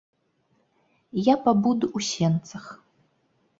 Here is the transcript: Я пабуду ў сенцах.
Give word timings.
Я 1.27 1.35
пабуду 1.45 1.85
ў 1.97 2.09
сенцах. 2.11 2.65